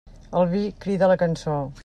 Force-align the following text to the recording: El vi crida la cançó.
El 0.39 0.47
vi 0.53 0.63
crida 0.87 1.11
la 1.13 1.19
cançó. 1.27 1.61